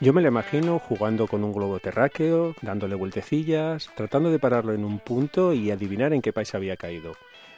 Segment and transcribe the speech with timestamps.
[0.00, 4.84] Yo me lo imagino jugando con un globo terráqueo, dándole vueltecillas, tratando de pararlo en
[4.84, 7.14] un punto y adivinar en qué país había caído.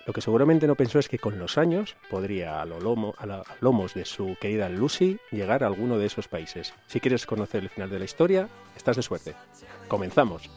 [0.06, 2.80] Lo que seguramente no pensó es que con los años podría a, lo
[3.60, 6.72] lomos de su querida Lucy llegar a alguno de esos países.
[6.86, 9.34] Si quieres conocer el final de la historia, estás de suerte.
[9.86, 10.48] Comenzamos.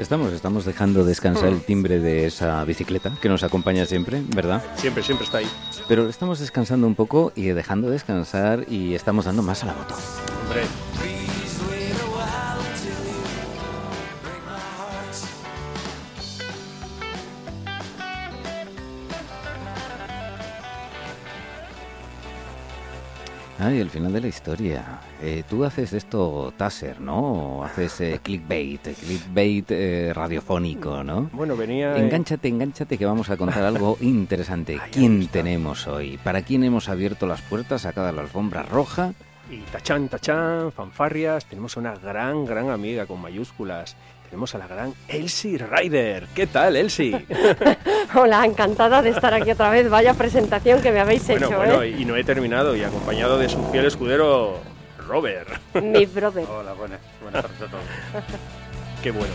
[0.00, 4.64] Estamos, estamos dejando descansar el timbre de esa bicicleta que nos acompaña siempre, ¿verdad?
[4.76, 5.46] Siempre, siempre está ahí.
[5.88, 9.94] Pero estamos descansando un poco y dejando descansar y estamos dando más a la moto.
[10.44, 10.62] Hombre,
[23.62, 25.00] Ay, el final de la historia.
[25.20, 27.62] Eh, tú haces esto taser, ¿no?
[27.62, 31.28] Haces eh, clickbait, eh, clickbait eh, radiofónico, ¿no?
[31.34, 31.94] bueno, venía...
[31.94, 34.78] eh, Engánchate, engánchate que vamos a contar algo interesante.
[34.82, 36.18] Ay, ¿Quién tenemos hoy?
[36.24, 39.12] ¿Para quién hemos abierto las puertas, sacada la alfombra roja?
[39.50, 41.44] Y tachán, tachán, fanfarrias.
[41.44, 43.94] Tenemos una gran, gran amiga con mayúsculas.
[44.30, 46.28] Tenemos a la gran Elsie Ryder.
[46.36, 47.26] ¿Qué tal, Elsie?
[48.14, 49.90] Hola, encantada de estar aquí otra vez.
[49.90, 51.96] Vaya presentación que me habéis bueno, hecho, bueno, ¿eh?
[51.98, 54.60] y no he terminado y acompañado de su fiel escudero,
[55.04, 55.48] Robert.
[55.82, 56.46] Mi brother.
[56.48, 57.00] Hola, buenas.
[57.20, 57.82] Buenas tardes a todos.
[59.02, 59.34] Qué bueno.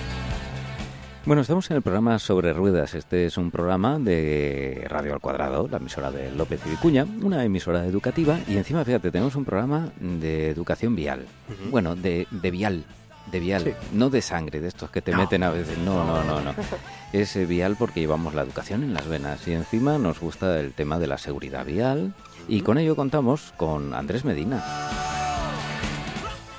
[1.26, 2.94] Bueno, estamos en el programa Sobre Ruedas.
[2.94, 7.44] Este es un programa de Radio al Cuadrado, la emisora de López y Vicuña, una
[7.44, 8.40] emisora educativa.
[8.48, 11.26] Y encima, fíjate, tenemos un programa de educación vial.
[11.70, 12.86] Bueno, de, de vial.
[13.32, 13.72] De vial, Sí.
[13.92, 15.18] no de sangre, de estos que te No.
[15.18, 15.78] meten a veces.
[15.80, 16.54] No, no, no, no.
[17.14, 20.74] Es eh, vial porque llevamos la educación en las venas y encima nos gusta el
[20.74, 22.14] tema de la seguridad vial.
[22.48, 24.64] Y con ello contamos con Andrés Medina.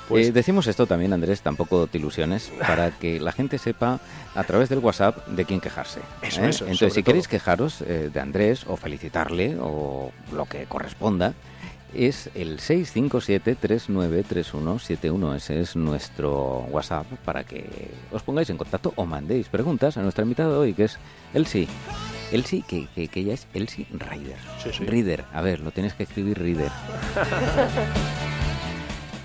[0.09, 3.99] Pues- Eh, decimos esto también, Andrés, tampoco te ilusiones, para que la gente sepa
[4.35, 5.99] a través del WhatsApp de quién quejarse.
[6.21, 6.49] Eso, ¿eh?
[6.49, 11.33] eso, Entonces, si queréis quejaros eh, de Andrés o felicitarle o lo que corresponda,
[11.93, 15.35] es el 657-393171.
[15.35, 20.23] Ese es nuestro WhatsApp para que os pongáis en contacto o mandéis preguntas a nuestra
[20.23, 20.97] invitada de hoy, que es
[21.33, 21.67] Elsie.
[22.31, 24.37] Elsie, que, que, que ella es Elsie Ryder.
[24.61, 24.85] Sí, sí.
[24.85, 26.71] Reader, a ver, lo tienes que escribir Reader.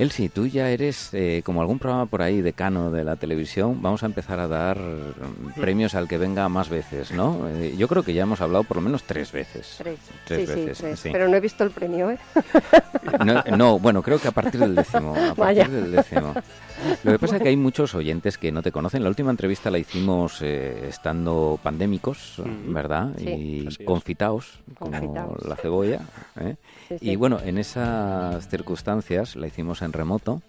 [0.02, 3.80] Elsie, tú ya eres eh, como algún programa por ahí decano de la televisión.
[3.80, 7.48] Vamos a empezar a dar mm, premios al que venga más veces, ¿no?
[7.48, 9.76] Eh, yo creo que ya hemos hablado por lo menos tres veces.
[9.78, 9.98] Tres.
[10.26, 11.00] Tres sí, veces, sí, tres.
[11.00, 11.08] sí.
[11.12, 12.18] Pero no he visto el premio, ¿eh?
[13.24, 15.14] No, no, bueno, creo que a partir del décimo.
[15.14, 15.62] A Vaya.
[15.62, 16.34] partir del décimo.
[17.04, 19.02] Lo que pasa es que hay muchos oyentes que no te conocen.
[19.02, 22.40] La última entrevista la hicimos eh, estando pandémicos.
[22.66, 23.12] ¿verdad?
[23.18, 23.66] Sí.
[23.78, 25.44] Y confitaos, como Confitaos.
[25.46, 26.00] la cebolla.
[26.40, 26.56] ¿eh?
[26.88, 30.42] Sí, Y bueno, en esas circunstancias la hicimos en remoto.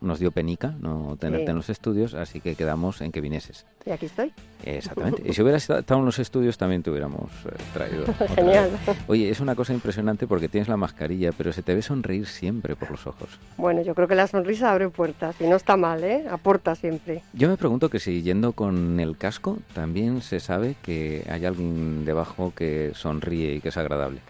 [0.00, 3.66] Nos dio penica no tenerte en los estudios, así que quedamos en que vinieses.
[3.86, 4.32] Y aquí estoy.
[4.64, 5.22] Exactamente.
[5.26, 8.04] Y si hubieras estado en los estudios también te hubiéramos eh, traído.
[8.34, 8.70] Genial.
[8.70, 8.96] vez.
[9.06, 12.76] Oye, es una cosa impresionante porque tienes la mascarilla, pero se te ve sonreír siempre
[12.76, 13.38] por los ojos.
[13.56, 16.24] Bueno, yo creo que la sonrisa abre puertas y no está mal, ¿eh?
[16.30, 17.22] Aporta siempre.
[17.32, 22.04] Yo me pregunto que si yendo con el casco también se sabe que hay alguien
[22.04, 24.20] debajo que sonríe y que es agradable.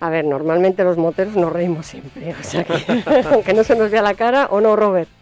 [0.00, 2.72] A ver, normalmente los moteros nos reímos siempre, o sea que
[3.30, 5.08] aunque no se nos vea la cara, ¿o no, Robert?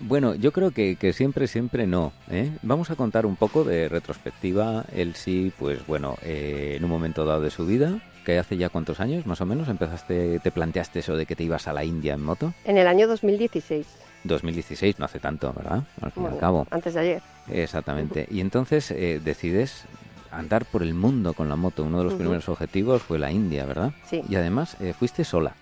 [0.00, 2.12] Bueno, yo creo que, que siempre, siempre no.
[2.30, 2.50] ¿eh?
[2.62, 4.84] Vamos a contar un poco de retrospectiva.
[4.94, 8.68] Él sí, pues bueno, eh, en un momento dado de su vida, que hace ya
[8.68, 11.82] cuántos años más o menos empezaste, te planteaste eso de que te ibas a la
[11.84, 12.52] India en moto.
[12.64, 13.86] En el año 2016.
[14.24, 15.82] 2016, no hace tanto, ¿verdad?
[16.02, 16.66] Al fin y al Bueno, cabo.
[16.70, 17.22] antes de ayer.
[17.50, 18.26] Exactamente.
[18.30, 19.84] Y entonces eh, decides
[20.32, 21.84] andar por el mundo con la moto.
[21.84, 23.92] Uno de los primeros objetivos fue la India, ¿verdad?
[24.06, 24.22] Sí.
[24.28, 25.54] Y además eh, fuiste sola.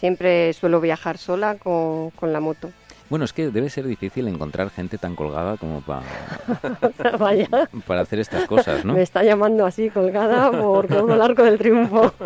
[0.00, 2.70] Siempre suelo viajar sola con, con la moto.
[3.08, 6.02] Bueno, es que debe ser difícil encontrar gente tan colgada como pa-
[7.18, 7.48] Vaya,
[7.86, 8.94] para hacer estas cosas, ¿no?
[8.94, 12.12] me está llamando así colgada por todo el arco del triunfo.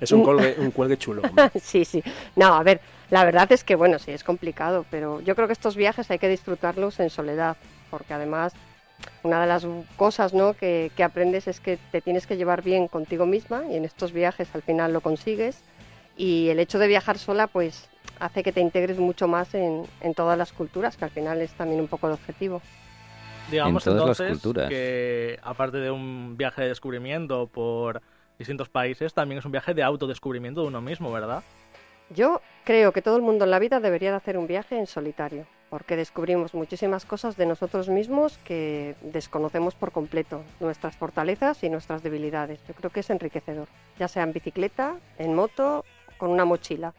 [0.00, 1.22] Es un cuelgue, un cuelgue chulo.
[1.22, 1.50] hombre.
[1.62, 2.02] sí, sí.
[2.34, 2.80] No, a ver,
[3.10, 6.18] la verdad es que, bueno, sí, es complicado, pero yo creo que estos viajes hay
[6.18, 7.56] que disfrutarlos en soledad,
[7.88, 8.52] porque además
[9.22, 9.66] una de las
[9.96, 10.54] cosas ¿no?
[10.54, 14.12] que, que aprendes es que te tienes que llevar bien contigo misma y en estos
[14.12, 15.62] viajes al final lo consigues
[16.16, 17.88] y el hecho de viajar sola pues
[18.20, 21.52] hace que te integres mucho más en, en todas las culturas, que al final es
[21.52, 22.62] también un poco el objetivo.
[23.50, 24.68] Digamos En todas las entonces culturas.
[24.68, 28.00] que aparte de un viaje de descubrimiento por
[28.38, 31.42] distintos países, también es un viaje de autodescubrimiento de uno mismo, ¿verdad?
[32.10, 34.86] Yo creo que todo el mundo en la vida debería de hacer un viaje en
[34.86, 41.68] solitario, porque descubrimos muchísimas cosas de nosotros mismos que desconocemos por completo, nuestras fortalezas y
[41.68, 42.60] nuestras debilidades.
[42.68, 43.68] Yo creo que es enriquecedor,
[43.98, 45.84] ya sea en bicicleta, en moto,
[46.16, 46.94] con una mochila.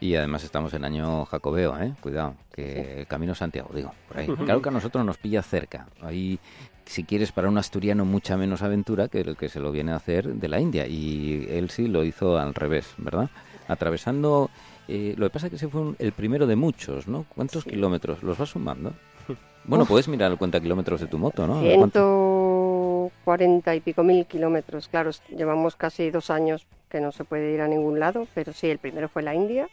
[0.00, 1.92] Y además estamos en año jacobeo, ¿eh?
[2.00, 4.26] Cuidado, que Camino Santiago, digo, por ahí.
[4.46, 5.88] Claro que a nosotros nos pilla cerca.
[6.00, 6.38] Ahí,
[6.86, 9.96] si quieres, para un asturiano mucha menos aventura que el que se lo viene a
[9.96, 10.86] hacer de la India.
[10.86, 13.28] Y él sí lo hizo al revés, ¿verdad?
[13.70, 14.50] Atravesando...
[14.88, 17.24] eh, lo que pasa es que ese fue un- el primero de muchos, ¿no?
[17.34, 18.22] ¿Cuántos kilómetros?
[18.22, 18.92] ¿Los vas sumando?
[19.62, 21.58] Bueno, puedes mirar el cuenta kilómetros de tu moto, ¿no?
[21.58, 27.12] A ver cuánto- 140 y pico mil kilómetros, claro, llevamos casi dos años que no
[27.12, 29.68] se puede ir a ningún lado, pero sí, el primero fue la India.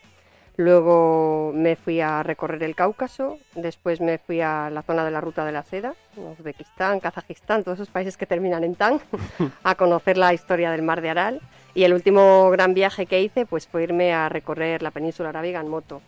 [0.57, 5.21] Luego me fui a recorrer el Cáucaso, después me fui a la zona de la
[5.21, 8.99] Ruta de la Seda, Uzbekistán, Kazajistán, todos esos países que terminan en tan,
[9.63, 11.41] a conocer la historia del mar de Aral.
[11.75, 15.61] Y el último gran viaje que hice pues fue irme a recorrer la península arábiga
[15.61, 16.01] en moto.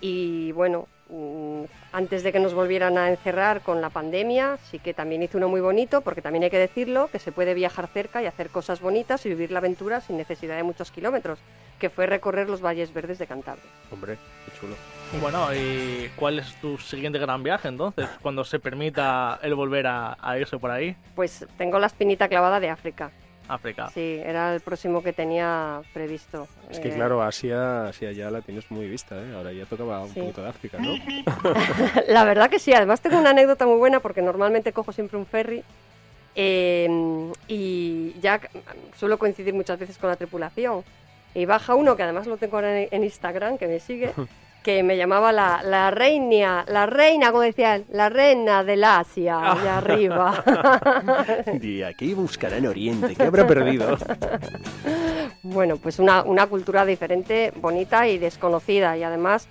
[0.00, 0.88] Y bueno,
[1.92, 5.48] antes de que nos volvieran a encerrar con la pandemia, sí que también hice uno
[5.48, 8.80] muy bonito, porque también hay que decirlo, que se puede viajar cerca y hacer cosas
[8.80, 11.38] bonitas y vivir la aventura sin necesidad de muchos kilómetros,
[11.78, 13.64] que fue recorrer los valles verdes de Cantabria.
[13.90, 14.16] Hombre,
[14.46, 14.74] qué chulo.
[15.20, 18.08] Bueno, ¿y cuál es tu siguiente gran viaje entonces?
[18.22, 22.58] Cuando se permita el volver a, a irse por ahí, Pues tengo la espinita clavada
[22.60, 23.10] de África.
[23.54, 23.90] África.
[23.92, 26.48] Sí, era el próximo que tenía previsto.
[26.70, 29.32] Es que Eh, claro, Asia, Asia ya la tienes muy vista, ¿eh?
[29.34, 30.20] Ahora ya tocaba un Sí.
[30.20, 30.94] poquito de África, ¿no?
[32.08, 35.26] La verdad que sí, además tengo una anécdota muy buena porque normalmente cojo siempre un
[35.26, 35.62] ferry
[36.34, 36.88] eh,
[37.48, 38.40] y ya
[38.96, 40.82] suelo coincidir muchas veces con la tripulación.
[41.34, 44.12] Y baja uno, que además lo tengo ahora en Instagram, que me sigue,
[44.62, 49.52] que me llamaba la, la reina, la reina, como decía él, la reina del Asia,
[49.52, 50.44] allá arriba.
[51.62, 53.96] Y aquí buscará en Oriente, ¿qué habrá perdido?
[55.44, 59.48] Bueno, pues una, una cultura diferente, bonita y desconocida y además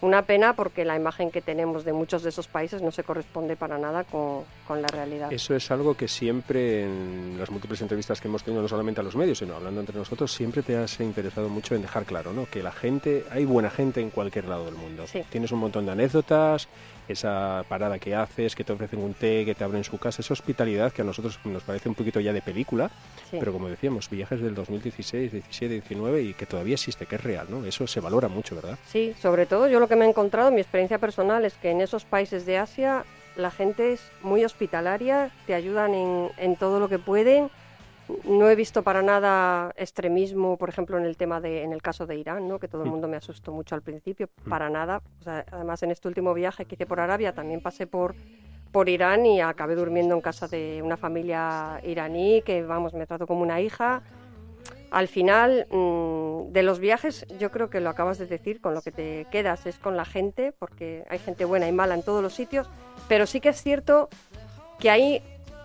[0.00, 3.56] una pena porque la imagen que tenemos de muchos de esos países no se corresponde
[3.56, 5.32] para nada con, con la realidad.
[5.32, 9.04] Eso es algo que siempre en las múltiples entrevistas que hemos tenido, no solamente a
[9.04, 12.46] los medios, sino hablando entre nosotros, siempre te has interesado mucho en dejar claro, ¿no?
[12.46, 15.06] Que la gente, hay buena gente en cualquier lado del mundo.
[15.06, 15.22] Sí.
[15.30, 16.68] Tienes un montón de anécdotas,
[17.08, 20.34] esa parada que haces, que te ofrecen un té, que te abren su casa, esa
[20.34, 22.90] hospitalidad que a nosotros nos parece un poquito ya de película,
[23.30, 23.36] Sí.
[23.40, 27.46] pero como decíamos, viajes del 2016, 17, 19 y que todavía existe, que es real,
[27.50, 27.64] ¿no?
[27.64, 28.78] Eso se valora mucho, ¿verdad?
[28.86, 31.80] Sí, sobre todo yo lo que me he encontrado, mi experiencia personal, es que en
[31.80, 33.04] esos países de Asia
[33.36, 37.50] la gente es muy hospitalaria, te ayudan en, en todo lo que pueden.
[38.24, 42.06] No he visto para nada extremismo, por ejemplo, en el tema de, en el caso
[42.06, 42.58] de Irán, ¿no?
[42.60, 45.02] que todo el mundo me asustó mucho al principio, para nada.
[45.20, 48.14] O sea, además, en este último viaje que hice por Arabia también pasé por,
[48.70, 53.26] por Irán y acabé durmiendo en casa de una familia iraní que, vamos, me trato
[53.26, 54.02] como una hija.
[54.92, 58.82] Al final, mm, de los viajes, yo creo que lo acabas de decir, con lo
[58.82, 62.22] que te quedas es con la gente, porque hay gente buena y mala en todos
[62.22, 62.68] los sitios,
[63.08, 64.08] pero sí que es cierto
[64.78, 65.22] que ahí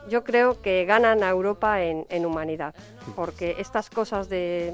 [0.10, 2.74] yo creo que ganan a Europa en, en humanidad,
[3.16, 4.74] porque estas cosas de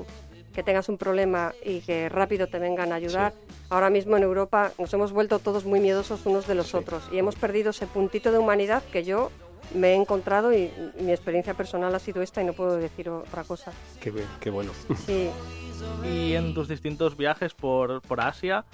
[0.53, 3.33] que tengas un problema y que rápido te vengan a ayudar,
[3.69, 6.77] ahora mismo en Europa nos hemos vuelto todos muy miedosos unos de los Sí.
[6.77, 9.29] otros y hemos perdido ese puntito de humanidad que yo
[9.75, 13.44] me he encontrado y mi experiencia personal ha sido esta y no puedo decir otra
[13.44, 13.71] cosa.
[14.00, 14.71] Qué, qué bueno.
[15.06, 15.30] Sí,
[16.03, 18.66] Y en tus distintos viajes por, por Asia,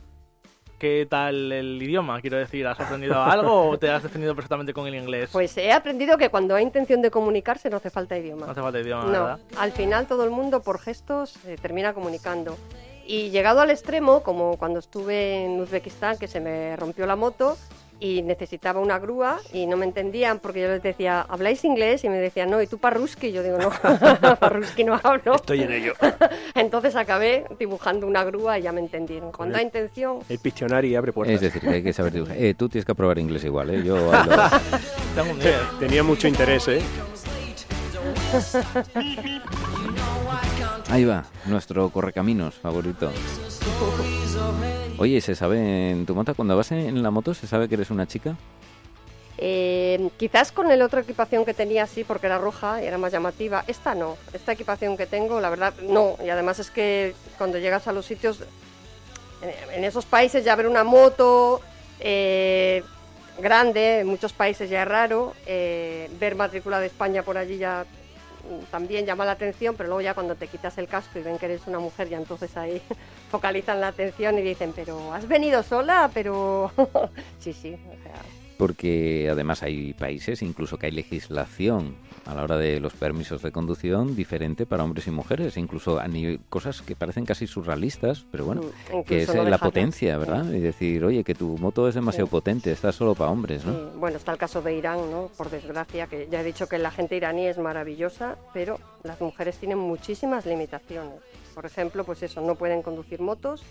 [0.84, 2.20] ¿qué tal el idioma?
[2.20, 5.30] Quiero decir, ¿has aprendido algo o te has defendido perfectamente con el inglés?
[5.32, 8.52] pues he aprendido que cuando hay intención de comunicarse no hace falta no idioma.
[8.52, 9.40] hace falta idioma, No, ¿verdad?
[9.58, 12.58] al final todo el mundo por gestos se termina comunicando.
[13.06, 17.58] Y llegado al extremo, como cuando estuve en Uzbekistán, que se me rompió la moto
[18.00, 22.04] y necesitaba una grúa y no me entendían porque yo les decía, ¿habláis inglés?
[22.04, 23.28] Y me decían, no, ¿y tú parruski?
[23.28, 23.70] Y yo digo, no,
[24.40, 25.36] parruski no hablo.
[25.36, 25.94] Estoy en ello.
[26.56, 29.32] Entonces acabé dibujando una grúa y ya me entendieron.
[29.32, 31.36] Cuando hay intención, El Pictionary abre puertas.
[31.36, 32.36] Es decir, que hay que saber dibujar.
[32.38, 33.84] Eh, tú tienes que aprobar inglés igual, ¿eh?
[33.84, 34.36] Yo ahí lo-
[35.16, 35.56] Tengo un 10.
[35.80, 36.82] Tenía mucho interés, ¿eh?
[40.90, 43.12] Ahí va, nuestro correcaminos favorito.
[44.98, 47.90] Oye, ¿se sabe en tu moto, cuando vas en la moto, se sabe que eres
[47.90, 48.38] una chica?
[49.38, 53.12] Eh, quizás con el otra equipación que tenía sí, porque era roja y era más
[53.12, 53.64] llamativa.
[53.68, 56.16] Esta no, esta equipación que tengo, la verdad, no.
[56.24, 58.40] Y además es que cuando llegas a los sitios,
[59.74, 61.62] en, esos países ya ver una moto
[62.00, 62.84] eh,
[63.40, 65.34] grande, en muchos países ya es raro.
[65.48, 67.86] eh, ver matrícula de España por allí ya
[68.72, 71.46] también llama la atención, pero luego ya cuando te quitas el casco y ven que
[71.46, 72.82] eres una mujer, ya entonces ahí
[73.32, 76.12] focalizan la atención y dicen, pero ¿has venido sola?
[76.14, 76.72] Pero
[77.40, 78.14] sí, sí, o sea,
[78.58, 81.96] porque además hay países, incluso que hay legislación
[82.26, 86.08] a la hora de los permisos de conducción diferente para hombres y mujeres, incluso a
[86.08, 89.60] nivel, cosas que parecen casi surrealistas, pero bueno, Mm, que es la dejan.
[89.60, 90.46] potencia, ¿verdad?
[90.54, 92.32] Y decir, oye, que tu moto es demasiado Sí.
[92.32, 93.74] potente, está solo para hombres, ¿no?
[93.74, 95.30] Sí, Bueno, está el caso de Irán, ¿no?
[95.38, 99.58] Por desgracia, que ya he dicho que la gente iraní es maravillosa, pero las mujeres
[99.58, 101.20] tienen muchísimas limitaciones.
[101.54, 103.64] Por ejemplo, pues eso, no pueden conducir motos.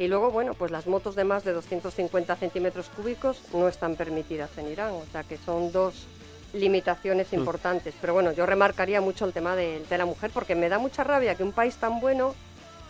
[0.00, 4.48] Y luego, bueno, pues las motos de más de 250 centímetros cúbicos no están permitidas
[4.56, 4.92] en Irán.
[4.92, 6.06] O sea que son dos
[6.54, 7.94] limitaciones importantes.
[8.00, 11.04] Pero bueno, yo remarcaría mucho el tema de, de la mujer, porque me da mucha
[11.04, 12.34] rabia que un país tan bueno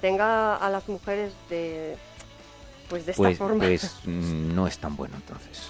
[0.00, 1.96] tenga a las mujeres de,
[2.88, 3.64] pues de esta Pues, forma.
[3.64, 5.68] pues mm, no es tan bueno entonces.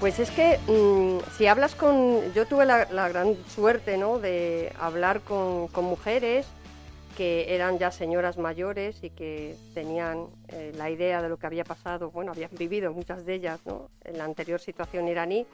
[0.00, 2.32] Pues es que mm, si hablas con...
[2.34, 4.18] Yo tuve la, la gran suerte ¿no?
[4.18, 6.46] de hablar con, con mujeres
[7.16, 11.64] que eran ya señoras mayores y que tenían eh, la idea de lo que había
[11.64, 13.90] pasado, bueno, habían vivido muchas de ellas ¿no?
[14.04, 15.46] en la anterior situación iraní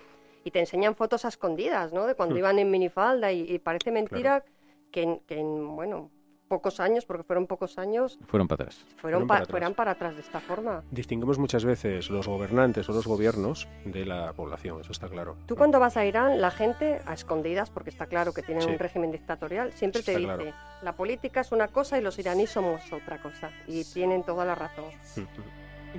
[0.44, 2.06] y te enseñan fotos a escondidas ¿no?
[2.06, 2.38] de cuando Hmm.
[2.38, 4.44] iban en minifalda y, y parece mentira
[4.92, 6.10] que, en, que en, bueno,
[6.48, 8.76] pocos años, porque fueron pocos años, Fueron para atrás.
[8.76, 9.50] fueron Fueron pa- para atrás.
[9.50, 10.82] fueran para atrás de esta forma.
[10.90, 15.36] Distinguimos muchas veces los gobernantes o los gobiernos de la población, eso está claro.
[15.46, 18.70] Tú cuando vas a Irán, la gente, a escondidas, porque está claro que tienen Sí.
[18.70, 20.52] un régimen dictatorial, siempre Está te dice, claro.
[20.82, 23.50] la política es una cosa y los iraníes somos otra cosa.
[23.66, 24.84] Y tienen toda la razón.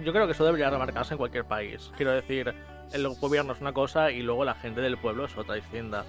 [0.03, 1.91] Yo creo que eso debería remarcarse en cualquier país.
[1.97, 2.53] Quiero decir,
[2.93, 6.05] el gobierno es una cosa y luego la gente del pueblo es otra distinta.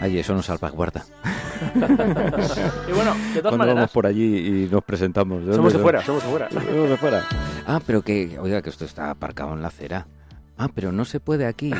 [0.00, 1.04] Ay, eso nos salvaguarda.
[2.88, 5.44] Y bueno, de todas Cuando maneras, vamos por allí y nos presentamos.
[5.54, 6.48] Somos de fuera, somos de fuera.
[6.50, 7.24] Somos de fuera.
[7.66, 10.06] Ah, pero que, oiga, que esto está aparcado en la acera.
[10.62, 11.72] Ah, pero no se puede aquí.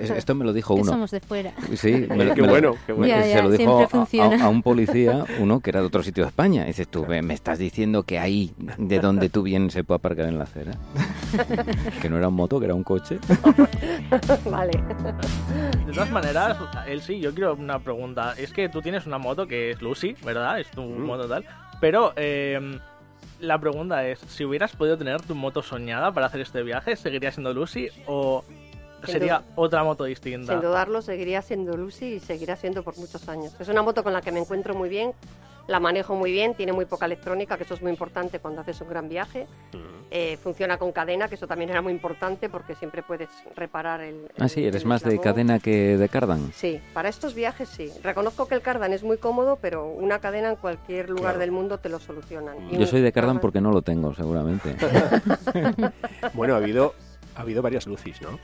[0.00, 0.90] Es- Esto me lo dijo Que uno.
[0.90, 1.52] somos de fuera.
[1.74, 3.06] Sí, me lo- Qué me lo- bueno, qué bueno.
[3.14, 4.42] Ya, se ya, lo dijo a- funciona.
[4.42, 6.64] a, a un policía, uno que era de otro sitio de España.
[6.64, 10.26] Dices tú, "Ve, me estás diciendo que ahí, de donde tú vienes, se puede aparcar
[10.26, 10.72] en la acera.
[12.02, 13.18] que no era un moto, que era un coche.
[14.50, 14.72] vale.
[15.86, 16.56] de todas maneras,
[16.86, 18.34] él sí, yo quiero una pregunta.
[18.36, 20.58] Es que tú tienes una moto que es Lucy, ¿verdad?
[20.60, 21.04] Es tu Mm.
[21.06, 21.44] moto tal.
[21.80, 22.78] Pero eh,
[23.42, 27.32] la pregunta es, si hubieras podido tener tu moto soñada para hacer este viaje, ¿seguiría
[27.32, 28.44] siendo Lucy o
[29.06, 29.44] sería duda.
[29.56, 30.52] otra moto distinta?
[30.52, 33.52] Sin dudarlo, seguiría siendo Lucy y seguirá siendo por muchos años.
[33.58, 35.12] Es una moto con la que me encuentro muy bien,
[35.68, 38.80] la manejo muy bien, tiene muy poca electrónica, que eso es muy importante cuando haces
[38.80, 39.46] un gran viaje.
[40.14, 44.28] Eh, funciona con cadena, que eso también era muy importante porque siempre puedes reparar el.
[44.38, 46.52] Ah, sí, eres el más de cadena que de cardan.
[46.52, 47.90] Sí, para estos viajes sí.
[48.02, 51.38] Reconozco que el cardan es muy cómodo, pero una cadena en cualquier lugar Claro.
[51.38, 52.56] del mundo te lo solucionan.
[52.70, 54.76] Y Yo soy de cardan cardan- porque no lo tengo, seguramente.
[56.34, 56.94] Bueno, ha habido,
[57.36, 58.38] ha habido varias lucis, ¿no?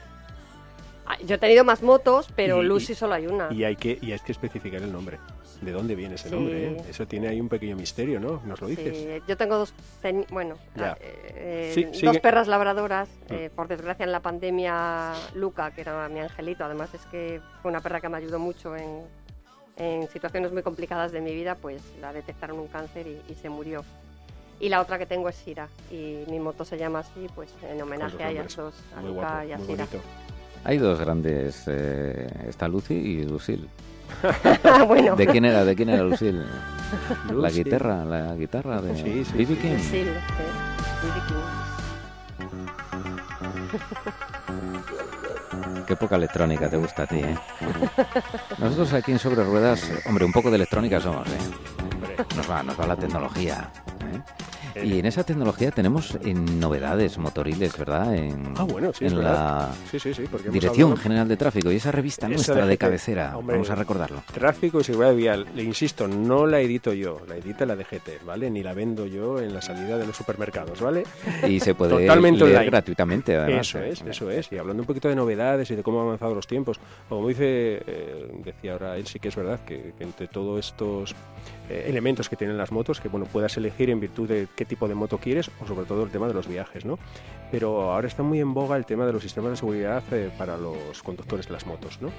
[1.10, 3.50] Ah, Yo he tenido más motos, pero Y- Lucy solo hay una.
[3.50, 5.18] Y hay que, y hay que especificar el nombre.
[5.62, 6.34] ¿De dónde viene ese Sí.
[6.34, 6.66] nombre?
[6.68, 6.82] eh?
[6.90, 8.42] Eso tiene ahí un pequeño misterio, ¿no?
[8.44, 8.96] ¿Nos lo dices?
[8.96, 9.72] Sí, yo tengo dos,
[10.30, 12.20] bueno, ah, eh, Sí, dos sigue.
[12.20, 13.08] perras labradoras.
[13.30, 13.34] Mm.
[13.34, 17.70] eh, por desgracia en la pandemia, Luca, que era mi angelito, además es que fue
[17.70, 19.02] una perra que me ayudó mucho en,
[19.76, 23.48] en situaciones muy complicadas de mi vida, pues la detectaron un cáncer y, y se
[23.48, 23.82] murió.
[24.60, 27.80] Y la otra que tengo es Sira, y mi moto se llama así, pues en
[27.80, 29.86] homenaje a ellas dos, a Luca y a Sira.
[29.86, 29.98] bonito.
[30.64, 33.68] Hay dos grandes, eh, está Lucy y Lucille.
[34.86, 35.64] bueno, ¿De quién era?
[35.64, 36.42] ¿De quién era Lucille?
[37.34, 39.78] La guitarra, la guitarra de Sí, sí, B.B.
[39.78, 39.96] sí.
[39.96, 40.08] King.
[45.86, 47.36] Qué poca electrónica te gusta a ti, ¿eh?
[48.58, 52.24] Nosotros aquí en Sobre Ruedas, hombre, un poco de electrónica somos, ¿eh?
[52.36, 53.70] Nos va, nos va la tecnología.
[54.12, 54.20] ¿eh?
[54.84, 58.14] Y en esa tecnología tenemos eh, novedades motoriles, ¿verdad?
[58.14, 60.22] En, Ah, bueno, sí, es en la Sí, sí, sí.
[60.30, 63.36] Porque hemos Dirección hablado- General de Tráfico y esa revista Esa nuestra de de cabecera.
[63.36, 63.56] hombre.
[63.56, 64.22] Vamos a recordarlo.
[64.32, 65.46] Tráfico y seguridad vial.
[65.54, 68.50] Le insisto, no la edito yo, la edita la DGT, ¿vale?
[68.50, 71.04] Ni la vendo yo en la salida de los supermercados, ¿vale?
[71.46, 72.70] Y se puede Totalmente leer online.
[72.70, 73.68] gratuitamente, además.
[73.68, 73.90] Eso ¿eh?
[73.90, 74.50] es, eso es.
[74.52, 77.82] Y hablando un poquito de novedades y de cómo han avanzado los tiempos, como dice,
[77.86, 81.14] eh, decía ahora él, sí que es verdad que, que entre todos estos
[81.70, 84.86] eh, elementos que tienen las motos, que bueno, puedas elegir en virtud de qué tipo
[84.86, 86.98] de moto quieres, o sobre todo el tema de los viajes, ¿no?
[87.50, 90.56] Pero ahora está muy en boga el tema de los sistemas de seguridad eh, para
[90.56, 92.10] los conductores de las motos, ¿no?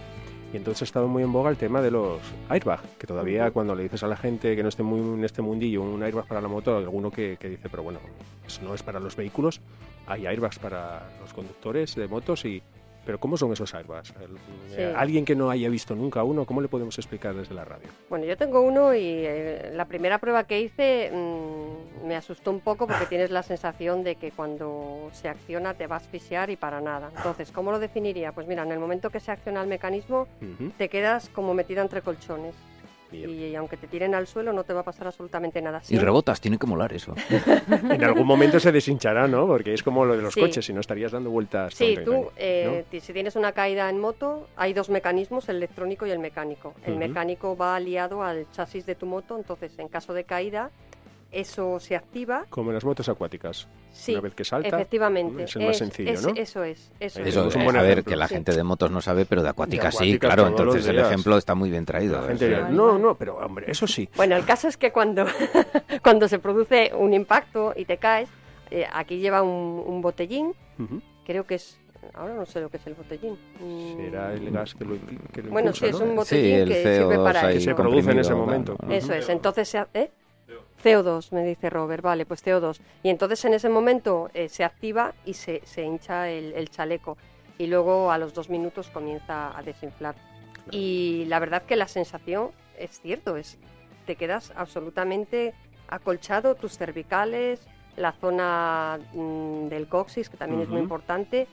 [0.51, 3.75] Y entonces ha estado muy en boga el tema de los airbag, que todavía cuando
[3.75, 6.41] le dices a la gente que no esté muy en este mundillo un airbag para
[6.41, 7.99] la moto, hay alguno que, que dice, pero bueno,
[8.45, 9.61] eso no es para los vehículos,
[10.07, 12.61] hay airbags para los conductores de motos y...
[13.09, 14.13] Pero ¿cómo son esos airbags?
[14.21, 14.37] El-
[14.69, 14.75] Sí.
[14.81, 17.87] eh, Alguien que no haya visto nunca uno, ¿cómo le podemos explicar desde la radio?
[18.07, 22.59] Bueno, yo tengo uno y eh, la primera prueba que hice mm, me asustó un
[22.59, 26.55] poco porque tienes la sensación de que cuando se acciona te va a asfixiar y
[26.55, 27.09] para nada.
[27.17, 28.31] Entonces, ¿cómo lo definiría?
[28.31, 30.27] Pues mira, en el momento que se acciona el mecanismo
[30.77, 32.53] te quedas como metida entre colchones.
[33.11, 33.29] Bien.
[33.29, 35.79] Y aunque te tiren al suelo no te va a pasar absolutamente nada.
[35.83, 37.13] Y Siempre- rebotas, tiene que molar eso.
[37.89, 39.47] En algún momento se deshinchará, ¿no?
[39.47, 40.39] Porque es como lo de los Sí.
[40.41, 41.73] coches, si no estarías dando vueltas.
[41.73, 46.05] Sí, y tú, eh, si tienes una caída en moto, hay dos mecanismos, el electrónico
[46.05, 46.73] y el mecánico.
[46.85, 50.71] El mecánico va aliado al chasis de tu moto, entonces en caso de caída,
[51.31, 52.45] eso se activa.
[52.49, 53.67] Como en las motos acuáticas.
[53.91, 55.43] Sí, Una vez que salta, efectivamente.
[55.43, 56.29] es el más sencillo, es- ¿no?
[56.35, 57.27] Eso es, eso Eso es.
[57.27, 58.35] Eso, es un eh, buen a ver, que la Sí.
[58.35, 60.47] gente de motos no sabe, pero de acuática, sí, claro.
[60.47, 62.19] Entonces el ejemplo está muy bien traído.
[62.21, 62.53] La gente sí.
[62.53, 64.09] dirá, no, no, pero hombre, eso sí.
[64.15, 65.25] Bueno, el caso es que cuando,
[66.03, 68.29] cuando se produce un impacto y te caes,
[68.71, 70.53] eh, aquí lleva un, un botellín,
[71.25, 71.79] creo que es...
[72.13, 73.37] Ahora no sé lo que es el botellín.
[73.59, 74.95] Mm, Será el gas que lo,
[75.33, 77.71] que lo Bueno, impulsa, sí, es un botellín el que sirve CO2 para Que se
[77.71, 77.75] eso.
[77.75, 78.77] produce en ese momento.
[78.89, 80.09] Eso es, entonces ¿eh?
[80.83, 82.79] CO2, me dice Robert, vale, pues CO2.
[83.03, 87.17] Y entonces en ese momento eh, se activa y se, se hincha el, el chaleco.
[87.57, 90.15] Y luego a los dos minutos comienza a desinflar.
[90.71, 93.57] Y la verdad que la sensación es cierto, es
[94.05, 95.53] te quedas absolutamente
[95.87, 101.47] acolchado, tus cervicales, la zona mm, del coxis, que también es muy importante.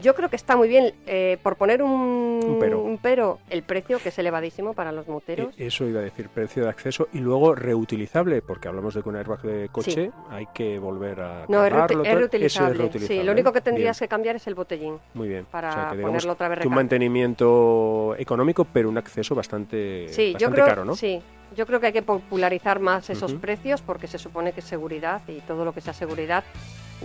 [0.00, 2.80] Yo creo que está muy bien, eh, por poner un, Un pero.
[2.80, 5.52] un pero, el precio que es elevadísimo para los moteros.
[5.58, 9.08] E- Eso iba a decir, precio de acceso y luego reutilizable, porque hablamos de que
[9.08, 12.46] un airbag de coche hay que volver a No, es, cargarlo, reutilizable.
[12.46, 13.20] Eso es reutilizable.
[13.20, 15.46] Sí, lo único que Bien, tendrías que cambiar es el botellín Muy bien.
[15.50, 19.34] para O sea, que digamos ponerlo otra vez que un mantenimiento económico, pero un acceso
[19.34, 20.94] bastante, Sí, yo bastante creo, caro, ¿no?
[20.94, 21.20] sí,
[21.56, 25.20] yo creo que hay que popularizar más esos precios porque se supone que es seguridad
[25.28, 26.44] y todo lo que sea seguridad.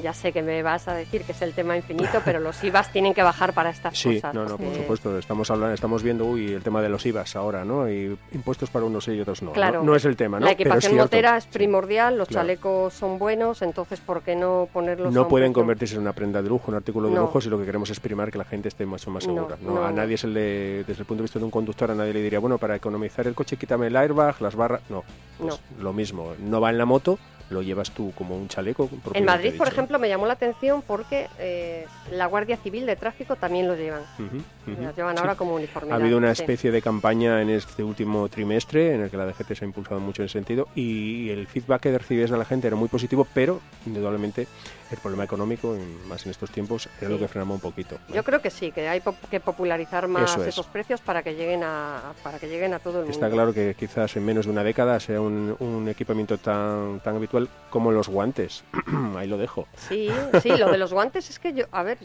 [0.03, 2.91] Ya sé que me vas a decir que es el tema infinito, pero los IVAs
[2.91, 4.33] tienen que bajar para estas Sí, cosas.
[4.33, 5.17] no, no, por supuesto.
[5.17, 7.89] Estamos hablando, estamos viendo, uy, el tema de los IVAs ahora, ¿no?
[7.89, 9.53] Y impuestos para unos sí y otros no.
[9.53, 9.79] Claro.
[9.79, 10.45] No, No es el tema, ¿no?
[10.45, 11.49] La Pero es equipación motera es Sí.
[11.53, 12.43] primordial, los claro.
[12.47, 15.61] chalecos son buenos, entonces ¿por qué no ponerlos No pueden precio?
[15.61, 17.21] convertirse en una prenda de lujo, un artículo de No.
[17.21, 19.57] lujo, si lo que queremos es primar que la gente esté mucho más No, segura.
[19.61, 19.95] No, no, a no.
[19.95, 22.39] nadie se le, desde el punto de vista de un conductor, a nadie le diría,
[22.39, 24.81] bueno, para economizar el coche, quítame el airbag, las barras.
[24.89, 25.03] No,
[25.39, 26.33] pues lo mismo.
[26.39, 27.17] No va en la moto,
[27.49, 28.89] lo llevas tú como un chaleco.
[29.13, 33.35] En Madrid, por ejemplo, me llamó la atención porque eh, la Guardia Civil de Tráfico
[33.35, 34.01] también lo llevan.
[34.17, 34.81] Ujú, ujú.
[34.83, 35.19] Las llevan Sí.
[35.21, 36.01] ahora como Ha uniformidad.
[36.01, 36.41] habido una sí.
[36.41, 39.99] especie de campaña en este último trimestre en el que la DGT se ha impulsado
[39.99, 43.27] mucho en ese sentido y el feedback que recibías de la gente era muy positivo,
[43.33, 44.47] pero indudablemente
[44.91, 45.75] el problema económico,
[46.07, 47.13] más en estos tiempos, era Sí.
[47.13, 47.97] lo que frenaba un poquito.
[48.07, 48.15] ¿no?
[48.15, 50.49] Yo creo que sí, que hay pop- que popularizar más Eso es.
[50.49, 53.11] esos precios para que lleguen a para que lleguen a todo el mundo.
[53.11, 57.15] Está claro que quizás en menos de una década sea un, un equipamiento tan, tan
[57.15, 57.34] habitual
[57.69, 58.63] como los guantes.
[59.17, 59.67] Ahí lo dejo.
[59.75, 60.09] Sí,
[60.41, 61.97] sí, lo de los guantes es que yo, a ver,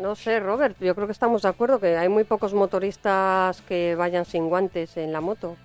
[0.00, 3.94] no sé, Robert, yo creo que estamos de acuerdo que hay muy pocos motoristas que
[3.94, 5.56] vayan sin guantes en la moto.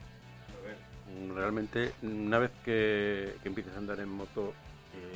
[1.33, 4.53] Realmente, una vez que, que empieces a andar en moto,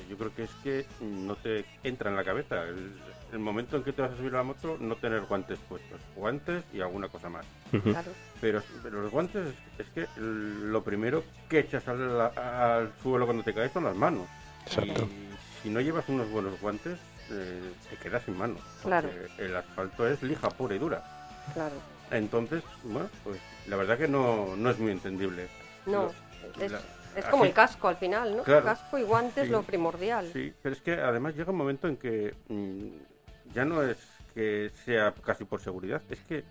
[0.09, 2.63] yo creo que es que no te entra en la cabeza.
[2.63, 2.93] El,
[3.33, 5.99] el momento en que te vas a subir a la moto, no tener guantes puestos.
[6.15, 7.45] Guantes y alguna cosa más.
[7.83, 8.11] Claro.
[8.39, 13.43] Pero, pero los guantes es, es que lo primero que echas al, al suelo cuando
[13.43, 14.27] te caes son las manos.
[14.65, 15.03] Exacto.
[15.03, 16.97] Y si no llevas unos buenos guantes,
[17.31, 18.61] eh, te quedas sin manos.
[18.83, 19.09] Claro.
[19.09, 21.03] porque El asfalto es lija pura y dura.
[21.53, 21.75] Claro.
[22.11, 25.47] Entonces, bueno, pues la verdad que no, no es muy entendible.
[25.85, 26.11] No,
[26.57, 26.79] Lo- es, la-
[27.17, 28.43] es como así- el casco al final, ¿no?
[28.43, 28.65] Claro.
[28.65, 29.49] Casco y guantes Sí.
[29.51, 30.27] lo primordial.
[30.31, 33.97] Sí, pero es que además llega un momento en que mm, ya no es
[34.33, 36.43] que sea casi por seguridad, es que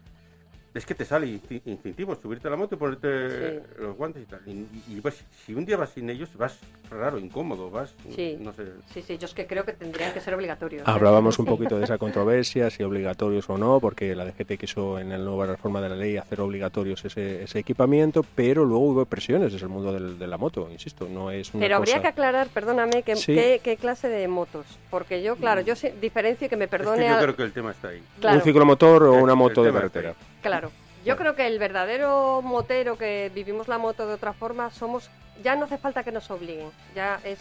[0.77, 3.29] es que te sale instin- instintivo subirte a la moto y ponerte
[3.61, 3.67] Sí.
[3.79, 4.41] los guantes y tal.
[4.47, 6.59] Y, y vas- si un día vas sin ellos, vas
[6.91, 8.37] raro, incómodo, vas, Sí.
[8.41, 8.65] no sé.
[8.93, 10.87] Sí, sí, yo es que creo que tendrían que ser obligatorios.
[10.87, 15.09] Hablábamos un poquito de esa controversia, si obligatorios o no, porque la DGT quiso en
[15.11, 19.53] la nueva reforma de la ley hacer obligatorios ese, ese equipamiento, pero luego hubo presiones
[19.53, 22.09] desde el mundo del- de la moto, insisto, no es una Pero habría cosa- que
[22.09, 23.35] aclarar, perdóname, que, Sí.
[23.35, 24.67] qué, qué clase de motos.
[24.91, 27.07] Porque yo, claro, yo sé- diferencio y que me Es que perdone.
[27.09, 28.03] yo al- creo que el tema está ahí.
[28.21, 30.15] claro, un ciclomotor o una moto de carretera.
[30.49, 30.71] Claro.
[31.05, 35.11] Yo creo que el verdadero motero que vivimos la moto de otra forma somos.
[35.43, 36.71] Ya no hace falta que nos obliguen.
[36.95, 37.39] Ya es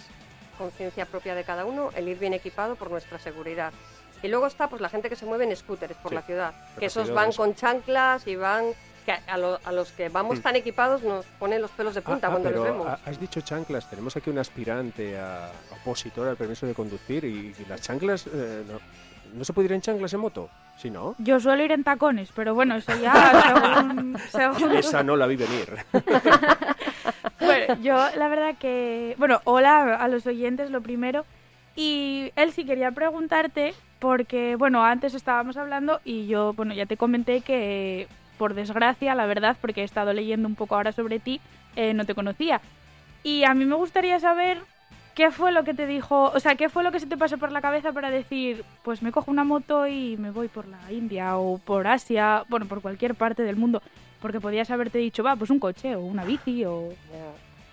[0.57, 3.73] conciencia propia de cada uno el ir bien equipado por nuestra seguridad.
[4.21, 6.53] Y luego está pues la gente que se mueve en scooters por Sí, la ciudad,
[6.79, 8.73] que esos van con chanclas y van
[9.05, 10.41] que a, lo- a los que vamos Mm.
[10.41, 12.87] tan equipados nos ponen los pelos de punta Ah, ah, cuando pero los vemos.
[12.87, 17.53] ha- has dicho chanclas, tenemos aquí un aspirante a opositor al permiso de conducir y,
[17.57, 18.79] y las chanclas, eh, no,
[19.37, 20.49] ¿no se puede ir en chanclas en moto?
[20.77, 23.13] Si no, Yo suelo ir en tacones, pero bueno, eso ya
[23.53, 24.17] según...
[24.29, 25.69] según- esa no la vi venir.
[27.39, 29.15] Bueno, yo la verdad que...
[29.17, 31.25] Bueno, hola a los oyentes, lo primero.
[31.75, 36.95] Y él sí quería preguntarte, porque, bueno, antes estábamos hablando y yo, bueno, ya te
[36.97, 41.41] comenté que, por desgracia, la verdad, porque he estado leyendo un poco ahora sobre ti,
[41.75, 42.61] eh, no te conocía.
[43.23, 44.59] Y a mí me gustaría saber
[45.15, 46.25] ¿qué fue lo que te dijo?
[46.25, 49.01] O sea, ¿qué fue lo que se te pasó por la cabeza para decir, pues
[49.01, 52.81] me cojo una moto y me voy por la India o por Asia, bueno, por
[52.81, 53.81] cualquier parte del mundo?
[54.21, 56.89] Porque podías haberte dicho, va, pues un coche o una bici o,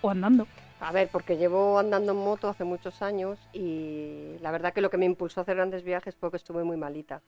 [0.01, 0.47] o andando.
[0.79, 4.89] A ver, porque llevo andando en moto hace muchos años y la verdad que lo
[4.89, 7.21] que me impulsó a hacer grandes viajes fue que estuve muy malita.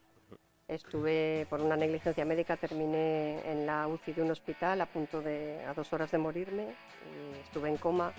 [0.67, 5.63] Estuve por una negligencia médica, terminé en la UCI de un hospital a punto de,
[5.63, 8.11] a dos horas de morirme y estuve en coma.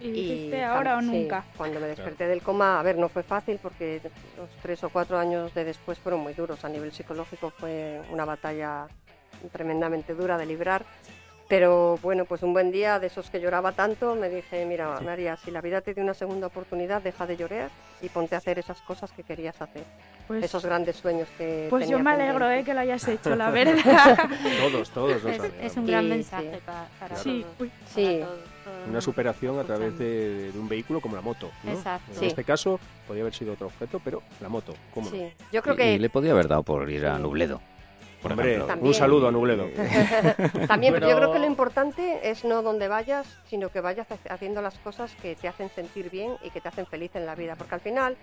[0.00, 1.44] Y dijiste, ahora o sí, nunca.
[1.56, 4.00] cuando me desperté del coma, a ver, no fue fácil porque
[4.36, 6.64] los tres o cuatro años de después fueron muy duros.
[6.64, 8.88] A nivel psicológico fue una batalla
[9.52, 10.84] tremendamente dura de librar.
[11.48, 15.36] Pero bueno, pues un buen día de esos que lloraba tanto, me dije, mira, María,
[15.36, 17.70] si la vida te dio una segunda oportunidad, deja de llorar
[18.02, 19.84] y ponte a hacer esas cosas que querías hacer.
[20.26, 23.36] Pues, esos grandes sueños que pues yo tenía me alegro, eh, que lo hayas hecho,
[23.36, 24.18] la verdad.
[24.60, 26.60] Todos, todos los Es, es un gran Sí, mensaje sí.
[26.66, 27.68] pa- para Sí, uy.
[27.68, 28.18] para Sí.
[28.24, 28.38] todos,
[28.84, 31.48] el Una superación a través de, de un vehículo como la moto.
[31.62, 31.70] ¿no?
[31.70, 32.10] Exacto.
[32.12, 32.26] En Sí.
[32.26, 35.16] este caso, podría haber sido otro objeto, pero la moto, ¿cómo no?
[35.16, 37.22] Sí, yo creo Y, que y le podía haber dado por ir a Sí.
[37.22, 37.60] Nubledo.
[38.26, 38.66] Por Hombre, ejemplo.
[38.66, 38.88] También.
[38.88, 39.68] un saludo a Nubledo.
[40.68, 44.34] También, pero yo creo que lo importante es no donde vayas, sino que vayas ha-
[44.34, 47.34] haciendo las cosas que te hacen sentir bien y que te hacen feliz en la
[47.34, 48.16] vida, porque al final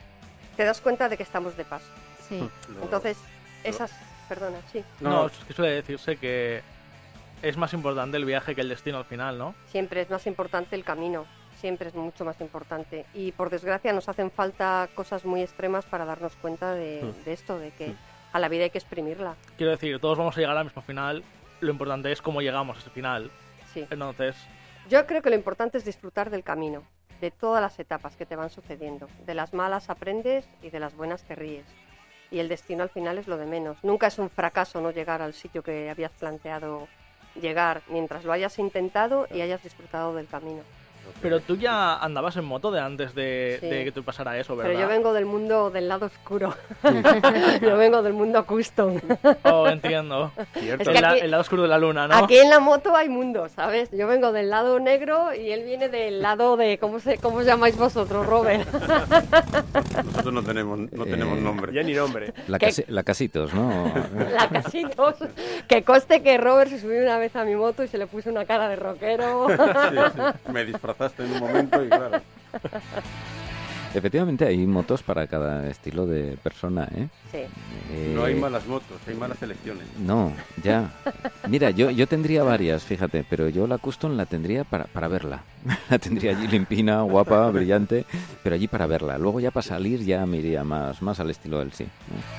[0.57, 1.87] te das cuenta de que estamos de paso.
[2.27, 2.39] Sí.
[2.75, 3.17] Lo- Entonces,
[3.63, 3.91] esas,
[4.27, 6.61] perdona, sí, No, es que suele decirse que
[7.41, 9.55] es más importante el viaje que el destino al final, ¿no?
[9.67, 11.25] siempre es más importante el camino,
[11.59, 13.05] siempre es mucho más importante.
[13.13, 17.23] Y por desgracia nos hacen falta cosas muy extremas para darnos cuenta de, Mm.
[17.25, 17.93] de esto, de que
[18.33, 19.35] a la vida hay que exprimirla.
[19.57, 21.23] Quiero decir, todos vamos a llegar al mismo final.
[21.61, 23.31] Lo importante es cómo llegamos a ese final.
[23.73, 23.85] Sí.
[23.89, 24.35] Entonces,
[24.89, 26.83] Yo creo que lo importante es disfrutar del camino,
[27.21, 29.07] de todas las etapas que te van sucediendo.
[29.25, 31.65] De las malas aprendes y de las buenas te ríes.
[32.31, 33.77] Y el destino al final es lo de menos.
[33.83, 36.87] Nunca es un fracaso no llegar al sitio que habías planteado
[37.39, 40.63] llegar, mientras lo hayas intentado y hayas disfrutado del camino.
[41.21, 43.67] Pero tú ya andabas en moto de antes de, Sí.
[43.67, 44.71] de que te pasara eso, ¿verdad?
[44.71, 46.53] Pero yo vengo del mundo del lado oscuro.
[47.61, 48.99] yo vengo del mundo custom.
[49.43, 50.31] Oh, entiendo.
[50.53, 50.83] Cierto.
[50.91, 52.15] Es que aquí- el lado oscuro de la luna, ¿no?
[52.15, 53.89] Aquí en la moto hay mundo, ¿sabes?
[53.91, 56.77] Yo vengo del lado negro y él viene del lado de...
[56.77, 58.67] ¿Cómo, se, cómo os llamáis vosotros, Robert?
[60.05, 61.73] Nosotros no tenemos, no tenemos Eh, nombre.
[61.73, 62.33] Ya ni nombre.
[62.47, 63.91] La, casi- la casitos, ¿no?
[64.33, 65.15] La casitos.
[65.67, 68.29] Que coste que Robert se subió una vez a mi moto y se le puso
[68.29, 69.47] una cara de rockero.
[69.49, 69.55] Sí,
[70.15, 70.51] sí.
[70.51, 72.21] Me disfrazaste en un momento y claro.
[73.95, 77.09] Efectivamente, hay motos para cada estilo de persona, ¿eh?
[77.31, 77.37] Sí.
[77.91, 79.85] Eh, No hay malas motos, hay malas elecciones.
[79.99, 80.89] No, ya.
[81.47, 85.43] Mira, yo, yo tendría varias, fíjate, pero yo la custom la tendría para, para verla.
[85.91, 88.05] La tendría allí limpina, guapa, brillante,
[88.41, 89.19] pero allí para verla.
[89.19, 91.85] Luego ya para salir ya me iría más, más al estilo del sí.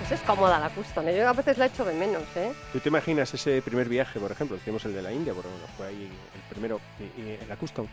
[0.00, 1.06] Pues es cómoda la custom.
[1.08, 1.16] ¿eh?
[1.16, 2.52] Yo a veces la echo de menos, ¿eh?
[2.72, 4.56] ¿Tú te imaginas ese primer viaje, por ejemplo?
[4.56, 6.02] Hicimos el de la India, por ejemplo, fue ahí
[6.34, 7.86] el primero, y, y en la Custom.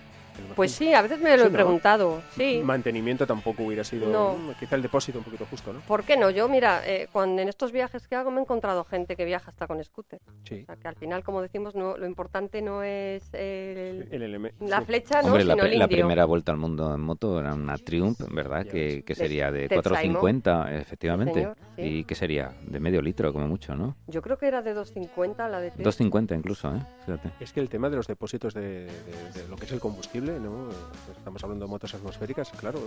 [0.43, 1.53] ¿Te lo Pues sí, a veces me lo Sí, he ¿no?
[1.53, 2.21] preguntado.
[2.35, 2.61] Sí.
[2.63, 4.09] Mantenimiento tampoco hubiera sido.
[4.09, 4.53] No.
[4.59, 5.79] Quizá el depósito un poquito justo, ¿no?
[5.81, 6.29] ¿Por qué no?
[6.29, 9.51] Yo, mira, eh, cuando en estos viajes que hago me he encontrado gente que viaja
[9.51, 10.19] hasta con scooter.
[10.43, 10.61] Sí.
[10.63, 14.53] O sea, que al final, como decimos, no, lo importante no es el- El eleme-
[14.59, 14.85] la sí.
[14.85, 15.27] flecha, ¿no?
[15.29, 15.97] Hombre, la, sino el la indio.
[15.97, 18.65] primera vuelta al mundo en moto era una Triumph, ¿verdad?
[18.65, 21.33] Que, que sería de de 450, efectivamente.
[21.33, 21.81] señor, sí.
[21.81, 22.51] ¿Y qué sería?
[22.67, 23.95] De medio litro, como mucho, ¿no?
[24.07, 25.83] Yo creo que era de 250 la de Triumph.
[25.85, 26.79] 250 incluso, ¿eh?
[27.05, 27.29] Fíjate.
[27.39, 28.87] Es que el tema de los depósitos de, de-
[29.33, 30.67] de lo que es el combustible, ¿no?
[31.05, 32.79] Pues estamos hablando de motos atmosféricas, claro,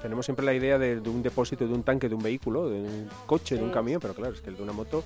[0.00, 2.80] tenemos siempre la idea de, de un depósito de un tanque de un vehículo, de
[2.80, 3.74] un coche, de un Sí.
[3.74, 5.02] camión, pero claro, es que el de una moto,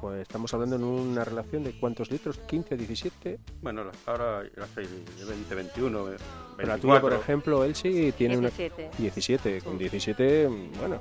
[0.00, 4.86] pues estamos hablando en una relación de cuántos litros, 15, 17, Bueno, ahora las hay
[4.86, 6.24] de 20, 21, 24.
[6.56, 8.90] pero la tuya, por ejemplo, Elsie tiene una 17.
[8.98, 11.00] 17, con 17, bueno,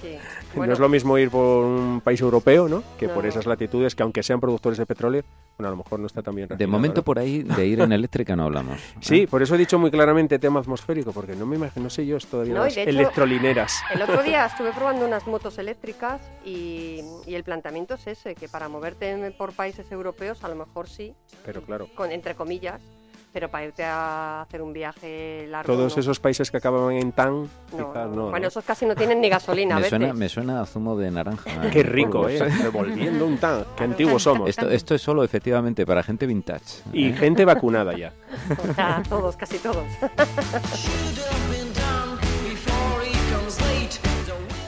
[0.00, 0.16] Sí.
[0.54, 2.82] no es lo mismo ir por un país europeo, ¿no?
[2.98, 5.22] Que No, por esas latitudes, que aunque sean productores de petróleo,
[5.58, 7.04] bueno, a lo mejor no está tan bien De momento ¿no?
[7.04, 8.78] por ahí de ir en eléctrica no hablamos.
[8.96, 8.98] ¿eh?
[9.00, 12.06] Sí, por eso he dicho muy claramente tema atmosférico, porque no me imagino, no sé
[12.06, 13.80] yo, es todavía No, las hecho- electrolineras.
[13.92, 18.48] El otro día estuve probando unas motos eléctricas y, y el planteamiento es ese, que
[18.48, 22.80] para moverte por países europeos a lo mejor sí, Pero claro, con, entre comillas,
[23.38, 26.00] pero para irte a hacer un viaje largo todos no.
[26.00, 28.16] esos países que acaban en tan, No, quizás no.
[28.16, 28.22] no.
[28.30, 28.48] Bueno, ¿no?
[28.48, 29.96] esos casi no tienen ni gasolina a Me veces.
[29.96, 31.48] suena, me suena a zumo de naranja.
[31.66, 31.70] ¿eh?
[31.72, 32.40] Qué rico, Por ¿eh?
[32.40, 33.64] Revolviendo un tan.
[33.76, 34.50] Qué antiguos somos.
[34.50, 36.82] Esto, esto es solo efectivamente para gente vintage.
[36.92, 37.12] Y ¿eh?
[37.12, 38.12] gente vacunada ya.
[38.70, 39.84] O sea, todos, casi todos.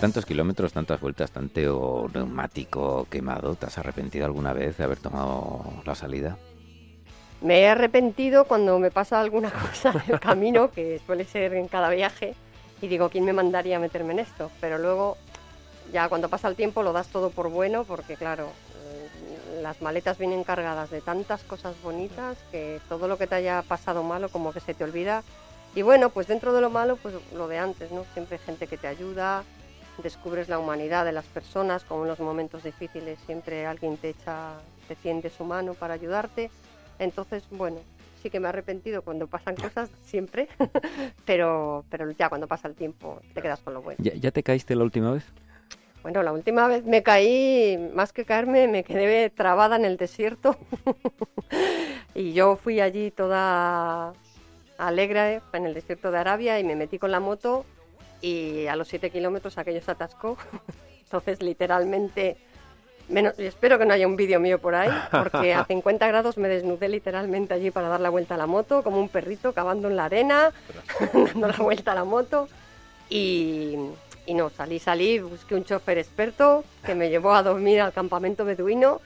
[0.01, 3.57] Tantos kilómetros, tantas vueltas, tanto neumático quemado.
[3.57, 6.39] ¿Te has arrepentido alguna vez de haber tomado la salida?
[7.41, 11.69] Me he arrepentido cuando me pasa alguna cosa en el camino, que suele ser en
[11.69, 12.35] cada viaje,
[12.83, 14.51] y digo, ¿quién me mandaría a meterme en esto?
[14.61, 15.17] Pero luego,
[15.93, 20.19] ya cuando pasa el tiempo, lo das todo por bueno, porque claro, eh, las maletas
[20.19, 24.53] vienen cargadas de tantas cosas bonitas que todo lo que te haya pasado malo como
[24.53, 25.23] que se te olvida
[25.75, 28.05] Y bueno, pues dentro de lo malo, pues lo de antes, ¿no?
[28.15, 29.45] Siempre gente que te ayuda,
[30.03, 34.55] descubres la humanidad de las personas, como en los momentos difíciles siempre alguien te echa,
[34.89, 36.51] te tiende su mano para ayudarte.
[37.01, 37.79] Entonces, bueno,
[38.23, 40.49] sí que me he arrepentido cuando pasan cosas, siempre,
[41.25, 43.99] pero, pero ya cuando pasa el tiempo te quedas con lo bueno.
[44.01, 45.25] ¿Ya, ya te caíste la última vez?
[46.03, 50.57] Bueno, la última vez me caí, más que caerme, me quedé trabada en el desierto.
[52.15, 54.13] y yo fui allí toda
[54.79, 57.67] alegre en el desierto de Arabia y me metí con la moto
[58.23, 60.37] y a los 7 kilómetros aquello se atascó.
[61.05, 62.37] Entonces, literalmente,
[63.11, 66.39] menos, y espero que no haya un vídeo mío por ahí, porque a 50 grados
[66.39, 69.89] me desnudé literalmente allí para dar la vuelta a la moto, como un perrito cavando
[69.89, 70.51] en la arena,
[71.13, 72.49] dando la vuelta a la moto.
[73.09, 73.77] Y,
[74.27, 78.45] y no, salí, salí, busqué un chofer experto que me llevó a dormir al campamento
[78.45, 79.01] beduino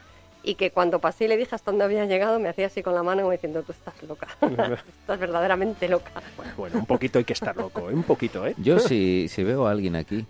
[0.45, 2.93] y que cuando pasé y le dije hasta dónde había llegado, me hacía así con
[2.93, 4.27] la mano como diciendo, tú estás loca,
[4.99, 6.11] estás verdaderamente loca.
[6.55, 7.93] Bueno, un poquito hay que estar loco, ¿eh?
[7.93, 8.53] un poquito, ¿eh?
[8.57, 10.25] Yo si, si veo a alguien aquí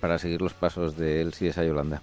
[0.00, 2.02] para seguir los pasos de él, sí es a Yolanda.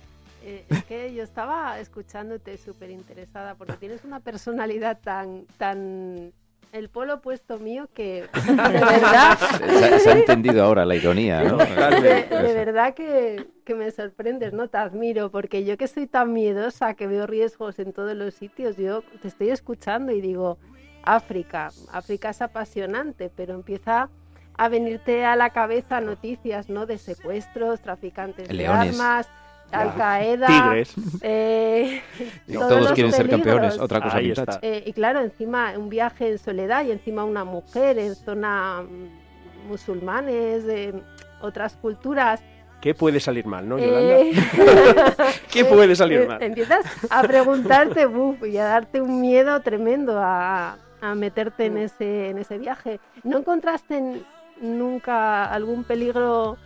[0.50, 6.32] Eh, es que yo estaba escuchándote súper interesada porque tienes una personalidad tan, tan
[6.72, 11.44] el polo opuesto mío que de verdad, Se, ha- se ha entendido ahora la ironía,
[11.44, 11.58] ¿no?
[12.02, 14.70] de, de verdad que, que me sorprendes, ¿no?
[14.70, 18.78] Te admiro porque yo que soy tan miedosa, que veo riesgos en todos los sitios,
[18.78, 20.60] yo te estoy escuchando y digo,
[21.04, 24.10] África, África es apasionante, pero empieza
[24.58, 26.86] a venirte a la cabeza noticias, ¿no?
[26.86, 28.98] De secuestros, traficantes Leones.
[28.98, 29.30] de armas.
[29.72, 30.94] Al Qaeda, Tigres.
[31.22, 32.02] eh,
[32.54, 34.60] todos quieren ser campeones, otra cosa Ahí está.
[34.62, 39.68] Eh, y claro, encima un viaje en soledad y encima una mujer en zona mm,
[39.70, 40.94] musulmanes, de
[41.42, 42.42] otras culturas.
[42.82, 44.20] ¿Qué puede salir mal, no, Yolanda?
[44.20, 44.34] Eh,
[45.52, 46.42] ¿Qué puede salir mal?
[46.42, 51.78] Empiezas a preguntarte buf, y a darte un miedo tremendo a, a meterte Mm.
[51.78, 53.00] en ese, en ese viaje.
[53.24, 54.22] ¿No encontraste
[54.62, 56.58] nunca algún peligro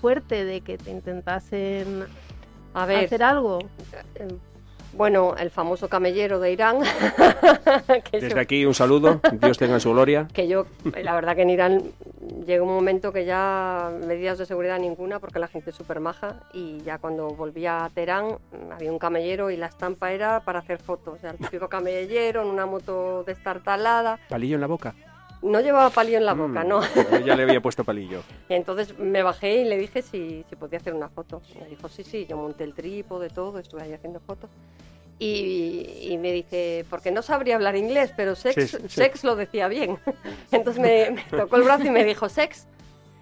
[0.00, 2.04] fuerte de que te intentasen
[2.74, 3.58] A ver, hacer algo?
[4.16, 4.28] eh,
[4.94, 6.78] bueno, el famoso camellero de Irán,
[8.10, 10.28] que Desde aquí un saludo, Dios tenga en su gloria.
[10.34, 10.66] que yo,
[11.02, 11.82] la verdad que en Irán
[12.46, 16.40] llegó un momento que ya medidas de seguridad ninguna porque la gente es súper maja
[16.52, 20.58] y ya cuando volvía a Teherán mm, había un camellero y la estampa era para
[20.58, 24.94] hacer fotos, o sea, el típico camellero en una moto destartalada, Palillo en la boca.
[25.42, 26.80] No llevaba palillo en la boca, Mm, no.
[27.10, 28.22] yo ya le había puesto palillo.
[28.48, 31.42] Entonces me bajé y le dije si, si podía hacer una foto.
[31.60, 34.50] Me dijo, sí, sí, yo monté el trípode, todo, estuve ahí haciendo fotos.
[35.18, 38.88] Y, y me dice, porque no sabría hablar inglés, pero sex, Sí, sí.
[38.88, 39.98] sex lo decía bien.
[40.50, 42.66] Entonces me, me tocó el brazo y me dijo, sex.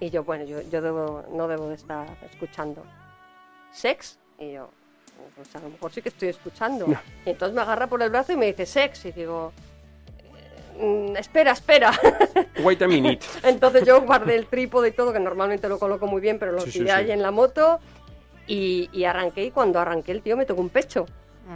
[0.01, 2.83] Y yo, bueno, yo, yo debo, no debo de estar escuchando.
[3.73, 4.19] ¿Sex?
[4.39, 4.71] Y yo,
[5.37, 6.87] pues a lo mejor sí que estoy escuchando.
[6.87, 6.99] No.
[7.27, 9.05] Y entonces me agarra por el brazo y me dice, sex.
[9.05, 9.70] Y digo, "Mm,
[11.17, 11.93] espera, espera.
[12.63, 13.25] Wait a minute.
[13.43, 16.61] Entonces yo guardé el trípode y todo, que normalmente lo coloco muy bien, pero lo
[16.61, 16.97] Sí, sí, tiré sí.
[16.97, 17.81] ahí en la moto
[18.47, 21.07] y, y arranqué y cuando arranqué el tío me tocó un pecho.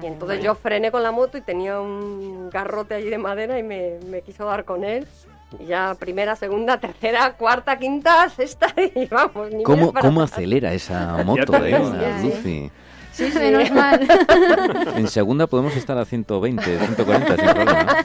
[0.02, 3.62] Y entonces yo frené con la moto y tenía un garrote allí de madera y
[3.62, 5.06] me, me quiso dar con él.
[5.60, 9.52] Y ya primera, segunda, tercera, cuarta, quinta, sexta y vamos.
[9.52, 11.80] ni ¿Cómo, para cómo acelera esa moto, eh,
[12.20, 12.26] sí.
[12.26, 12.70] Lucy?
[13.14, 13.38] Sí, sí.
[13.38, 14.06] Menos mal.
[14.96, 17.96] En segunda podemos estar a 120, 140 sin problema.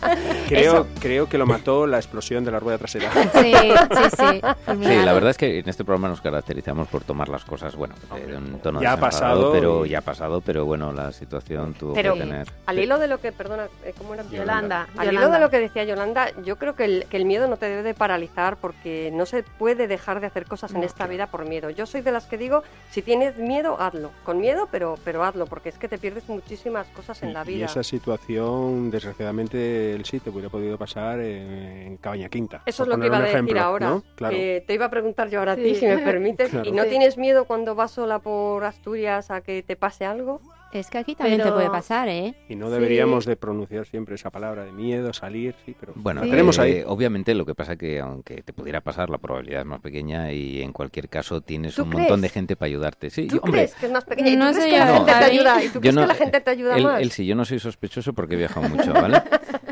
[0.48, 3.12] Creo, creo que lo mató la explosión de la rueda trasera.
[3.12, 4.42] Sí, sí, sí.
[4.84, 7.96] Sí, la verdad es que en este programa nos caracterizamos por tomar las cosas, bueno,
[8.26, 11.74] de un tono Ya ha pasado pero y- ya ha pasado, pero bueno, la situación
[11.74, 12.48] tuvo Pero que tener...
[12.66, 14.24] al hilo de lo que, perdona, eh, ¿cómo era?
[14.30, 15.38] Yolanda, Al hilo Yolanda.
[15.38, 17.84] de lo que decía Yolanda, yo creo que el, que el miedo no te debe
[17.84, 21.70] de paralizar porque no se puede dejar de hacer cosas en esta vida por miedo.
[21.70, 24.12] Yo soy de las que digo, si tienes miedo, hazlo.
[24.24, 27.56] Con miedo, pero, pero hazlo, porque es que te pierdes muchísimas cosas en la Y
[27.56, 27.66] vida.
[27.66, 32.62] esa situación, desgraciadamente, el sí te hubiera podido pasar en, en Cabaña Quinta.
[32.66, 33.90] Eso es lo que iba a decir ejemplo, ahora.
[33.90, 34.04] ¿no?
[34.16, 34.36] Claro.
[34.36, 36.50] que te iba a preguntar yo ahora a ti, si me permites.
[36.50, 36.68] Claro.
[36.68, 36.90] ¿Y no Sí.
[36.90, 40.42] tienes miedo cuando vas sola por Asturias a que te pase algo?
[40.72, 42.36] Es que aquí también te puede pasar, ¿eh?
[42.48, 42.74] Y no Sí.
[42.74, 46.30] deberíamos de pronunciar siempre esa palabra de miedo, salir, sí, pero Bueno, Sí.
[46.30, 46.84] tenemos eh, ahí.
[46.86, 50.62] obviamente lo que pasa que aunque te pudiera pasar, la probabilidad es más pequeña y
[50.62, 53.10] en cualquier caso tienes ¿Tú un montón de gente para ayudarte.
[53.10, 54.30] Sí, ¿Tú yo- hombre, crees que es más pequeña?
[54.30, 55.64] ¿Y tú No crees que la gente te ayuda?
[55.64, 57.02] ¿Y tú crees no- que la gente te ayuda él, más?
[57.02, 59.22] él sí, yo no soy sospechoso porque he viajado mucho, ¿vale?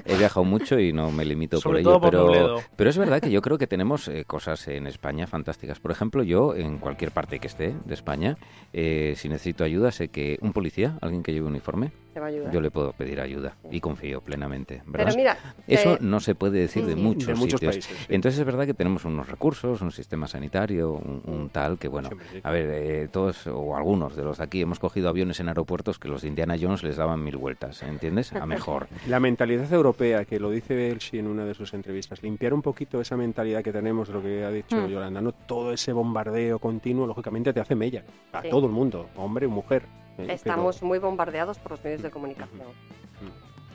[0.05, 2.63] He viajado mucho y no me limito Sobre por todo ello, por pero, Robledo.
[2.75, 5.79] pero es verdad que yo creo que tenemos eh, cosas en España fantásticas.
[5.79, 8.37] Por ejemplo, yo en cualquier parte que esté de España,
[8.73, 12.25] eh, si necesito ayuda, sé que un policía policía, alguien que lleve uniforme, Te va
[12.27, 12.51] a ayudar.
[12.51, 15.05] yo le puedo pedir ayuda y confío plenamente, ¿verdad?
[15.07, 16.99] Pero mira, Eso te- no se puede decir de Sí.
[16.99, 17.75] muchos De muchos sitios.
[17.75, 18.05] países, sí.
[18.09, 22.07] Entonces es verdad que tenemos unos recursos, un sistema sanitario, un, un tal que, bueno,
[22.09, 22.39] Siempre sí.
[22.43, 25.99] a ver, eh, todos o algunos de los de aquí hemos cogido aviones en aeropuertos
[25.99, 28.33] que los de Indiana Jones les daban mil vueltas, ¿entiendes?
[28.33, 28.87] A mejor.
[29.07, 32.99] La mentalidad europea, que lo dice Elsie en una de sus entrevistas, limpiar un poquito
[33.01, 34.87] esa mentalidad que tenemos, lo que ha dicho Hmm.
[34.87, 38.49] Yolanda, no todo ese bombardeo continuo, lógicamente te hace mella, a Sí.
[38.49, 39.83] todo el mundo, hombre o mujer.
[40.17, 42.67] Pero- Estamos muy bombardeados por los medios de comunicación.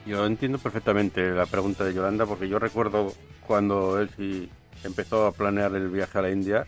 [0.05, 3.13] Yo entiendo perfectamente la pregunta de Yolanda porque yo recuerdo
[3.47, 4.49] cuando él sí
[4.83, 6.67] empezó a planear el viaje a la India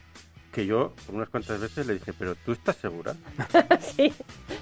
[0.54, 3.14] que yo unas cuantas veces le dije, pero ¿tú estás segura?
[3.82, 4.14] sí.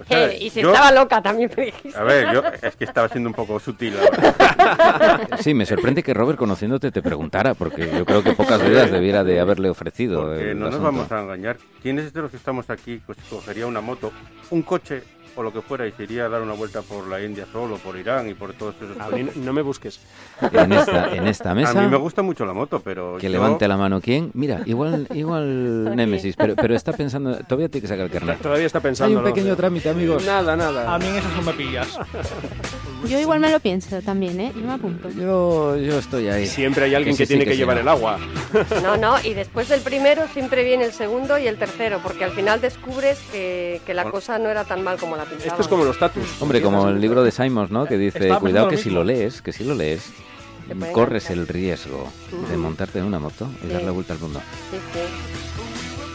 [0.01, 1.97] O sea, Eh, y si yo- estaba loca también me dijiste.
[1.97, 5.27] A ver, yo es que estaba siendo un poco sutil ahora.
[5.39, 9.23] Sí, me sorprende que Robert, conociéndote, te preguntara, porque yo creo que pocas veces debiera
[9.23, 10.91] de haberle ofrecido Porque el no nos asunto.
[10.91, 11.57] vamos a engañar.
[11.81, 14.11] ¿Quiénes de los que estamos aquí pues, cogería una moto,
[14.51, 15.03] un coche
[15.35, 17.77] o lo que fuera y se iría a dar una vuelta por la India solo,
[17.77, 19.99] por Irán y por todos esos A mí no, me busques.
[20.51, 21.79] En esta, en esta mesa...
[21.79, 24.31] A mí me gusta mucho la moto, pero Que yo- levante la mano quién.
[24.33, 28.39] Mira, igual, igual Némesis, pero, pero está pensando, todavía tiene que sacar el carnet.
[28.39, 29.19] Todavía está pensando.
[29.19, 30.25] Hay un pequeño trámite, amigos.
[30.25, 30.93] Nada, nada.
[30.93, 31.97] A mí en eso no me pillas.
[33.07, 34.51] Yo igual me lo pienso también, ¿eh?
[34.55, 35.09] Yo me apunto.
[35.09, 36.47] Yo, yo estoy ahí.
[36.47, 37.81] Siempre hay alguien Que que, sí, sí, tiene que llevar no.
[37.81, 38.17] el agua.
[38.81, 42.31] No, no, y después del primero siempre viene el segundo y el tercero, porque al
[42.31, 44.13] final descubres que, que la Bueno.
[44.17, 45.49] cosa no era tan mal como la pintaban.
[45.49, 46.23] Esto es como los tatus.
[46.41, 47.85] Hombre, como el libro de Simons, ¿no?
[47.85, 50.09] Que dice, Estaba cuidado que si lo lees, que si lo lees,
[50.93, 52.07] corres el riesgo
[52.49, 53.73] de montarte en una moto y Sí.
[53.73, 54.41] dar la vuelta al mundo.
[54.71, 54.99] Sí, sí.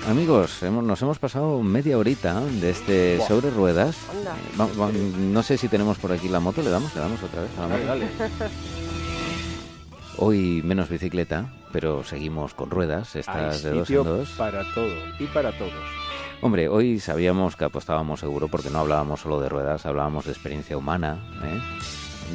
[0.08, 3.96] Amigos, hemos- nos hemos pasado media horita de este sobre ruedas.
[4.58, 7.42] Va- va- no sé si tenemos por aquí la moto, le damos, le damos otra
[7.42, 7.84] vez a la moto.
[7.86, 8.30] Dale, dale.
[10.16, 14.30] Hoy menos bicicleta, pero seguimos con ruedas, Hay estas de dos en dos.
[14.30, 15.72] para todo y para todos.
[16.40, 20.76] Hombre, hoy sabíamos que apostábamos seguro porque no hablábamos solo de ruedas, hablábamos de experiencia
[20.76, 21.60] humana, ¿eh?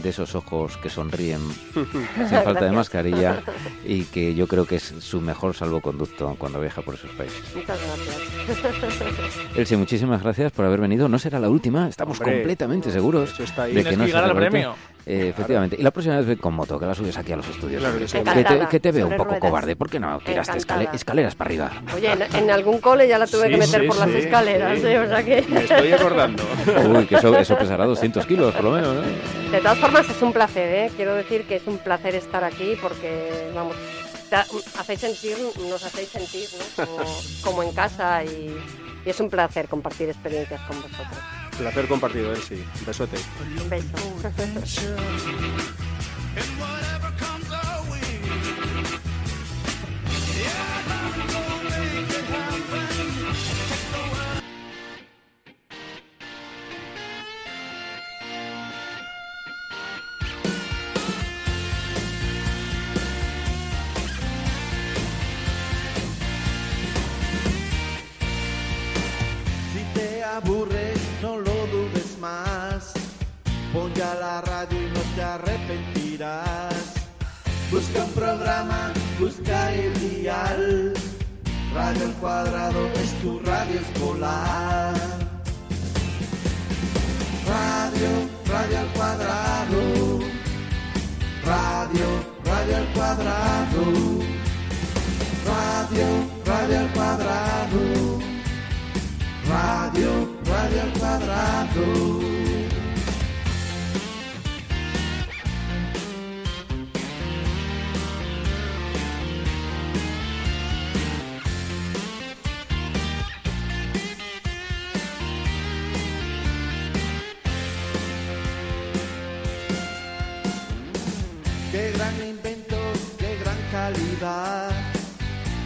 [0.01, 1.41] De esos ojos que sonríen
[1.73, 3.41] sin falta de mascarilla
[3.85, 7.41] y que yo creo que es su mejor salvoconducto cuando viaja por esos países.
[7.55, 9.47] Muchas gracias.
[9.55, 11.07] Elsie, muchísimas gracias por haber venido.
[11.07, 13.73] No será la última, estamos Hombre, completamente seguros está ahí.
[13.73, 14.35] de que no la última.
[14.35, 14.75] premio.
[15.05, 15.75] Eh, efectivamente.
[15.77, 17.81] Y la próxima vez ven con moto, que la subes aquí a los estudios.
[17.81, 18.17] Claro que sí.
[18.21, 19.39] que, te, que te veo un poco ruedas.
[19.41, 19.75] cobarde.
[19.75, 21.71] ¿Por qué no tiraste escaleras para arriba?
[21.95, 24.79] Oye, en, en algún cole ya la tuve Sí, que meter sí, por las escaleras,
[24.79, 24.87] sí.
[24.87, 24.99] ¿eh?
[24.99, 25.41] o sea que...
[25.49, 26.43] Me estoy acordando.
[26.89, 29.01] Uy, que eso, eso pesará 200 kilos por lo menos, ¿no?
[29.51, 30.91] De todas formas es un placer, ¿eh?
[30.95, 33.75] Quiero decir que es un placer estar aquí porque, vamos,
[34.79, 35.37] hacéis sentir,
[35.69, 36.85] nos hacéis sentir, ¿no?
[36.85, 37.03] Como,
[37.43, 38.55] como en casa y,
[39.05, 41.19] y es un placer compartir experiencias con vosotros.
[41.57, 42.63] Placer compartido, él sí.
[42.85, 43.17] Besote.
[43.61, 43.95] Un beso.
[82.23, 84.93] cuadrado es tu radio escolar.
[87.45, 88.11] Radio,
[88.47, 89.81] radio al cuadrado.
[91.43, 92.07] Radio,
[92.45, 93.83] radio al cuadrado.
[95.51, 96.07] Radio,
[96.45, 97.81] radio al cuadrado.
[99.49, 100.11] Radio,
[100.45, 102.12] radio al cuadrado.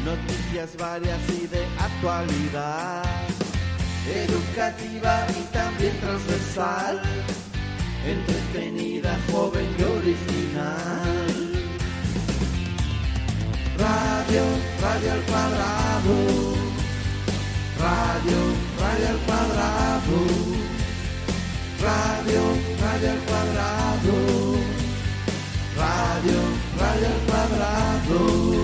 [0.03, 3.03] Noticias varias y de actualidad.
[4.09, 7.01] Educativa y también transversal.
[8.05, 11.27] Entretenida, joven y original.
[13.77, 14.43] Radio,
[14.81, 16.15] radio al cuadrado.
[17.79, 18.39] Radio,
[18.79, 20.17] radio al cuadrado.
[21.83, 22.41] Radio,
[22.81, 24.17] radio al cuadrado.
[25.75, 28.56] Radio, Raya al cuadrado.